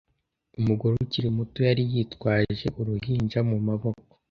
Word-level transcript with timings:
Umugore 0.59 0.93
ukiri 1.05 1.29
muto 1.37 1.59
yari 1.69 1.83
yitwaje 1.93 2.65
uruhinja 2.79 3.39
mu 3.49 3.57
maboko. 3.67 4.03